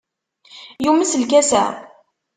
Yumes 0.83 1.11
lkas-a? 1.21 1.63